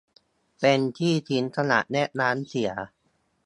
[0.59, 2.71] เป็นที่ทิ้งขยะและน้ำเสีย